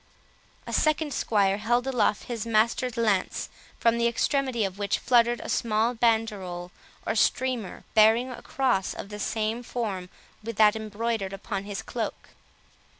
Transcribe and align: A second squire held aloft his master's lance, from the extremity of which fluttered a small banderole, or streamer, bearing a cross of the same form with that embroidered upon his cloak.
A 0.65 0.73
second 0.73 1.13
squire 1.13 1.59
held 1.59 1.85
aloft 1.85 2.23
his 2.23 2.43
master's 2.43 2.97
lance, 2.97 3.49
from 3.79 3.99
the 3.99 4.07
extremity 4.07 4.63
of 4.65 4.79
which 4.79 4.97
fluttered 4.97 5.39
a 5.41 5.47
small 5.47 5.93
banderole, 5.93 6.71
or 7.05 7.13
streamer, 7.13 7.83
bearing 7.93 8.31
a 8.31 8.41
cross 8.41 8.95
of 8.95 9.09
the 9.09 9.19
same 9.19 9.61
form 9.61 10.09
with 10.41 10.55
that 10.55 10.75
embroidered 10.75 11.33
upon 11.33 11.65
his 11.65 11.83
cloak. 11.83 12.29